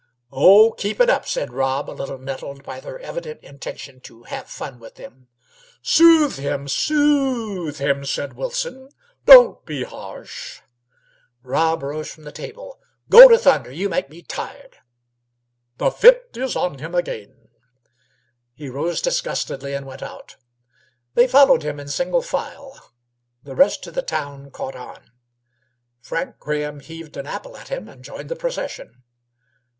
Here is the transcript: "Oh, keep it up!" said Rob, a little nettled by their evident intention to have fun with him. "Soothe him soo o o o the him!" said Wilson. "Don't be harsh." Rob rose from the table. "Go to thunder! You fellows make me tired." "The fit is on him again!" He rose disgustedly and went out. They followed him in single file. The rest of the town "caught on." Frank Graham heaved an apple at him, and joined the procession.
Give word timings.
"Oh, 0.31 0.71
keep 0.71 0.99
it 0.99 1.11
up!" 1.11 1.27
said 1.27 1.53
Rob, 1.53 1.87
a 1.87 1.91
little 1.93 2.17
nettled 2.17 2.63
by 2.63 2.79
their 2.79 2.97
evident 3.01 3.39
intention 3.43 3.99
to 4.01 4.23
have 4.23 4.49
fun 4.49 4.79
with 4.79 4.97
him. 4.97 5.27
"Soothe 5.83 6.39
him 6.39 6.67
soo 6.67 6.95
o 6.97 7.65
o 7.65 7.67
o 7.67 7.69
the 7.69 7.83
him!" 7.87 8.03
said 8.03 8.33
Wilson. 8.33 8.89
"Don't 9.27 9.63
be 9.63 9.83
harsh." 9.83 10.61
Rob 11.43 11.83
rose 11.83 12.11
from 12.11 12.23
the 12.23 12.31
table. 12.31 12.79
"Go 13.11 13.27
to 13.27 13.37
thunder! 13.37 13.69
You 13.69 13.89
fellows 13.89 13.91
make 13.91 14.09
me 14.09 14.23
tired." 14.23 14.77
"The 15.77 15.91
fit 15.91 16.31
is 16.33 16.55
on 16.55 16.79
him 16.79 16.95
again!" 16.95 17.49
He 18.55 18.69
rose 18.69 19.03
disgustedly 19.03 19.75
and 19.75 19.85
went 19.85 20.01
out. 20.01 20.35
They 21.13 21.27
followed 21.27 21.61
him 21.61 21.79
in 21.79 21.87
single 21.89 22.23
file. 22.23 22.91
The 23.43 23.53
rest 23.55 23.85
of 23.85 23.93
the 23.93 24.01
town 24.01 24.49
"caught 24.49 24.75
on." 24.75 25.11
Frank 25.99 26.39
Graham 26.39 26.79
heaved 26.79 27.17
an 27.17 27.27
apple 27.27 27.55
at 27.55 27.67
him, 27.67 27.87
and 27.87 28.03
joined 28.03 28.29
the 28.29 28.35
procession. 28.35 29.03